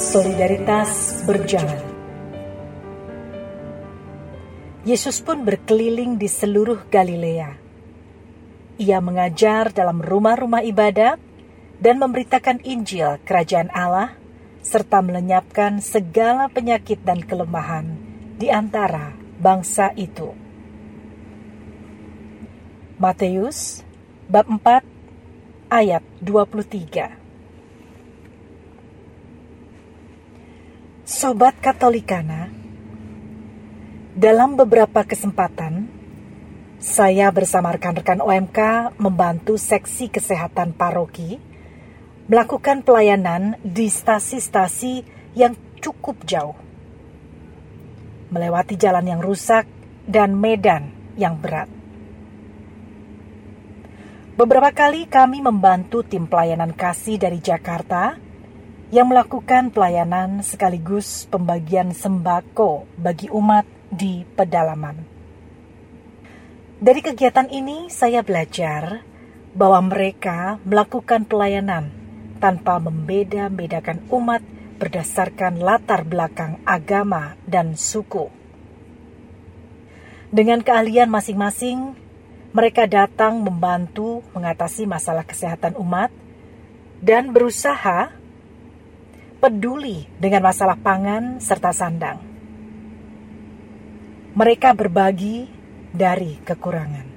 Solidaritas 0.00 1.20
berjalan. 1.28 1.76
Yesus 4.88 5.20
pun 5.20 5.44
berkeliling 5.44 6.16
di 6.16 6.24
seluruh 6.24 6.88
Galilea 6.88 7.60
ia 8.80 8.96
mengajar 9.04 9.76
dalam 9.76 10.00
rumah-rumah 10.00 10.64
ibadat 10.64 11.20
dan 11.84 12.00
memberitakan 12.00 12.64
Injil 12.64 13.20
Kerajaan 13.28 13.68
Allah 13.76 14.16
serta 14.64 15.04
melenyapkan 15.04 15.84
segala 15.84 16.48
penyakit 16.48 17.04
dan 17.04 17.20
kelemahan 17.20 17.92
di 18.40 18.48
antara 18.48 19.12
bangsa 19.36 19.92
itu. 20.00 20.32
Matius 22.96 23.84
bab 24.32 24.48
4 24.48 24.80
ayat 25.68 26.00
23 26.24 27.19
Sobat 31.10 31.58
Katolikana, 31.58 32.46
dalam 34.14 34.54
beberapa 34.54 35.02
kesempatan 35.02 35.90
saya 36.78 37.26
bersama 37.34 37.74
rekan-rekan 37.74 38.22
OMK 38.22 38.94
membantu 38.94 39.58
seksi 39.58 40.06
kesehatan 40.06 40.70
paroki 40.70 41.42
melakukan 42.30 42.86
pelayanan 42.86 43.58
di 43.66 43.90
stasi-stasi 43.90 45.02
yang 45.34 45.58
cukup 45.82 46.22
jauh. 46.30 46.54
Melewati 48.30 48.78
jalan 48.78 49.10
yang 49.10 49.18
rusak 49.18 49.66
dan 50.06 50.38
medan 50.38 50.94
yang 51.18 51.34
berat. 51.42 51.66
Beberapa 54.38 54.70
kali 54.70 55.10
kami 55.10 55.42
membantu 55.42 56.06
tim 56.06 56.30
pelayanan 56.30 56.70
kasih 56.70 57.18
dari 57.18 57.42
Jakarta 57.42 58.29
yang 58.90 59.06
melakukan 59.06 59.70
pelayanan 59.70 60.42
sekaligus 60.42 61.30
pembagian 61.30 61.94
sembako 61.94 62.90
bagi 62.98 63.30
umat 63.30 63.62
di 63.86 64.26
pedalaman. 64.26 64.98
Dari 66.82 66.98
kegiatan 66.98 67.46
ini, 67.54 67.86
saya 67.86 68.26
belajar 68.26 69.06
bahwa 69.54 69.94
mereka 69.94 70.58
melakukan 70.66 71.22
pelayanan 71.22 71.94
tanpa 72.42 72.82
membeda-bedakan 72.82 74.02
umat 74.10 74.42
berdasarkan 74.82 75.62
latar 75.62 76.02
belakang 76.02 76.58
agama 76.66 77.38
dan 77.46 77.78
suku. 77.78 78.26
Dengan 80.34 80.66
keahlian 80.66 81.10
masing-masing, 81.10 81.94
mereka 82.50 82.90
datang 82.90 83.38
membantu 83.38 84.26
mengatasi 84.34 84.82
masalah 84.82 85.22
kesehatan 85.22 85.78
umat 85.78 86.10
dan 86.98 87.30
berusaha 87.30 88.19
peduli 89.40 90.04
dengan 90.20 90.44
masalah 90.44 90.76
pangan 90.76 91.40
serta 91.40 91.72
sandang. 91.72 92.20
Mereka 94.36 94.76
berbagi 94.76 95.48
dari 95.90 96.38
kekurangan. 96.44 97.08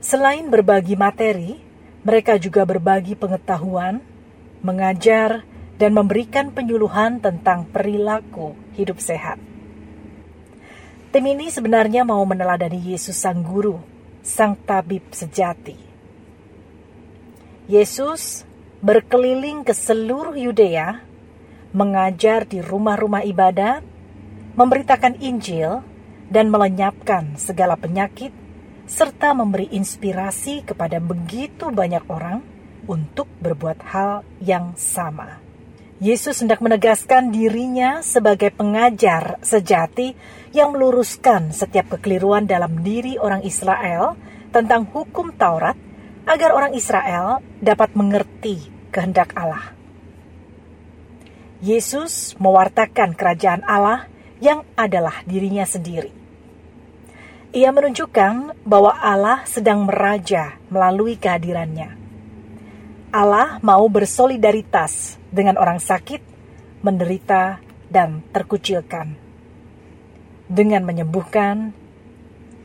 Selain 0.00 0.46
berbagi 0.48 0.94
materi, 0.94 1.58
mereka 2.06 2.36
juga 2.40 2.64
berbagi 2.64 3.16
pengetahuan, 3.16 4.00
mengajar, 4.64 5.44
dan 5.80 5.96
memberikan 5.96 6.52
penyuluhan 6.52 7.20
tentang 7.24 7.64
perilaku 7.68 8.52
hidup 8.76 9.00
sehat. 9.00 9.40
Tim 11.10 11.24
ini 11.26 11.48
sebenarnya 11.48 12.04
mau 12.06 12.22
meneladani 12.22 12.94
Yesus 12.94 13.16
Sang 13.16 13.40
Guru, 13.40 13.80
Sang 14.20 14.54
Tabib 14.62 15.10
sejati. 15.10 15.74
Yesus 17.66 18.44
berkeliling 18.80 19.60
ke 19.60 19.76
seluruh 19.76 20.32
Yudea, 20.32 21.04
mengajar 21.76 22.48
di 22.48 22.64
rumah-rumah 22.64 23.20
ibadat, 23.28 23.84
memberitakan 24.56 25.20
Injil, 25.20 25.84
dan 26.32 26.48
melenyapkan 26.48 27.36
segala 27.36 27.76
penyakit, 27.76 28.32
serta 28.88 29.36
memberi 29.36 29.68
inspirasi 29.76 30.64
kepada 30.64 30.96
begitu 30.96 31.68
banyak 31.68 32.02
orang 32.08 32.40
untuk 32.88 33.28
berbuat 33.38 33.78
hal 33.84 34.24
yang 34.40 34.72
sama. 34.80 35.38
Yesus 36.00 36.40
hendak 36.40 36.64
menegaskan 36.64 37.28
dirinya 37.28 38.00
sebagai 38.00 38.48
pengajar 38.56 39.36
sejati 39.44 40.16
yang 40.56 40.72
meluruskan 40.72 41.52
setiap 41.52 41.92
kekeliruan 41.92 42.48
dalam 42.48 42.80
diri 42.80 43.20
orang 43.20 43.44
Israel 43.44 44.16
tentang 44.48 44.88
hukum 44.88 45.36
Taurat 45.36 45.76
agar 46.30 46.54
orang 46.54 46.78
Israel 46.78 47.42
dapat 47.58 47.98
mengerti 47.98 48.62
kehendak 48.94 49.34
Allah. 49.34 49.74
Yesus 51.58 52.38
mewartakan 52.38 53.18
kerajaan 53.18 53.66
Allah 53.66 54.06
yang 54.38 54.62
adalah 54.78 55.26
dirinya 55.26 55.66
sendiri. 55.66 56.14
Ia 57.50 57.74
menunjukkan 57.74 58.62
bahwa 58.62 58.94
Allah 58.94 59.42
sedang 59.42 59.82
meraja 59.90 60.54
melalui 60.70 61.18
kehadirannya. 61.18 61.98
Allah 63.10 63.58
mau 63.66 63.82
bersolidaritas 63.90 65.18
dengan 65.34 65.58
orang 65.58 65.82
sakit, 65.82 66.22
menderita, 66.86 67.58
dan 67.90 68.22
terkucilkan. 68.30 69.18
Dengan 70.46 70.86
menyembuhkan, 70.86 71.74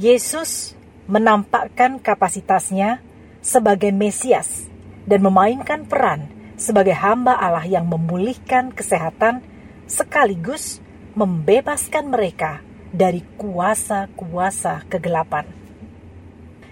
Yesus 0.00 0.72
menampakkan 1.04 2.00
kapasitasnya 2.00 3.04
sebagai 3.40 3.92
Mesias 3.92 4.68
dan 5.08 5.24
memainkan 5.24 5.88
peran 5.88 6.28
sebagai 6.60 6.92
hamba 6.92 7.36
Allah 7.40 7.64
yang 7.64 7.88
memulihkan 7.88 8.72
kesehatan 8.72 9.40
sekaligus 9.88 10.78
membebaskan 11.16 12.12
mereka 12.12 12.60
dari 12.92 13.24
kuasa-kuasa 13.40 14.86
kegelapan. 14.86 15.48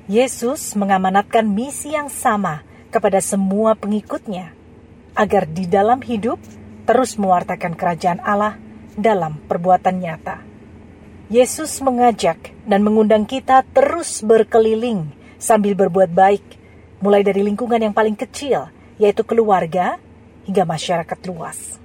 Yesus 0.09 0.73
mengamanatkan 0.73 1.45
misi 1.45 1.93
yang 1.93 2.09
sama 2.09 2.65
kepada 2.89 3.21
semua 3.21 3.77
pengikutnya, 3.77 4.57
agar 5.13 5.45
di 5.45 5.69
dalam 5.69 6.01
hidup 6.01 6.41
terus 6.89 7.21
mewartakan 7.21 7.77
kerajaan 7.77 8.21
Allah 8.25 8.57
dalam 8.97 9.37
perbuatan 9.45 10.01
nyata. 10.01 10.41
Yesus 11.29 11.85
mengajak 11.85 12.57
dan 12.65 12.81
mengundang 12.81 13.29
kita 13.29 13.61
terus 13.77 14.25
berkeliling 14.25 15.13
sambil 15.39 15.79
berbuat 15.79 16.11
baik, 16.11 16.45
mulai 17.01 17.23
dari 17.23 17.47
lingkungan 17.47 17.79
yang 17.79 17.95
paling 17.95 18.19
kecil, 18.19 18.69
yaitu 18.99 19.23
keluarga, 19.23 20.03
hingga 20.45 20.67
masyarakat 20.67 21.19
luas. 21.31 21.79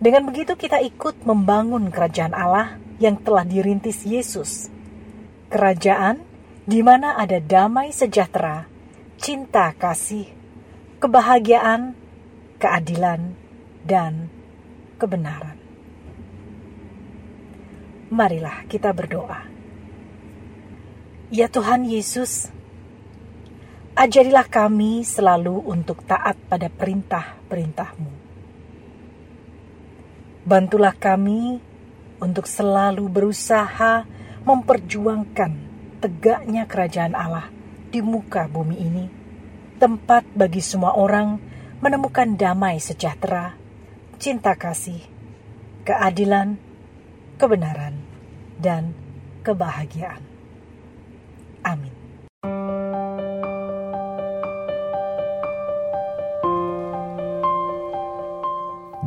Dengan 0.00 0.24
begitu 0.24 0.56
kita 0.56 0.80
ikut 0.80 1.28
membangun 1.28 1.92
kerajaan 1.92 2.32
Allah 2.32 2.80
yang 2.96 3.20
telah 3.20 3.44
dirintis 3.44 4.00
Yesus. 4.08 4.72
Kerajaan 5.52 6.24
di 6.64 6.80
mana 6.80 7.18
ada 7.20 7.36
damai 7.36 7.92
sejahtera, 7.92 8.64
cinta 9.20 9.74
kasih, 9.76 10.24
kebahagiaan, 11.02 11.92
keadilan, 12.56 13.36
dan 13.84 14.32
kebenaran. 14.96 15.58
Marilah 18.08 18.64
kita 18.72 18.96
berdoa. 18.96 19.59
Ya 21.30 21.46
Tuhan 21.46 21.86
Yesus, 21.86 22.50
ajarilah 23.94 24.50
kami 24.50 25.06
selalu 25.06 25.62
untuk 25.62 26.02
taat 26.02 26.34
pada 26.50 26.66
perintah-perintahmu. 26.66 28.10
Bantulah 30.42 30.90
kami 30.90 31.62
untuk 32.18 32.50
selalu 32.50 33.06
berusaha 33.06 34.02
memperjuangkan 34.42 35.52
tegaknya 36.02 36.66
kerajaan 36.66 37.14
Allah 37.14 37.46
di 37.94 38.02
muka 38.02 38.50
bumi 38.50 38.76
ini, 38.82 39.06
tempat 39.78 40.26
bagi 40.34 40.58
semua 40.58 40.98
orang 40.98 41.38
menemukan 41.78 42.34
damai 42.34 42.82
sejahtera, 42.82 43.54
cinta 44.18 44.58
kasih, 44.58 44.98
keadilan, 45.86 46.58
kebenaran, 47.38 48.02
dan 48.58 48.90
kebahagiaan. 49.46 50.26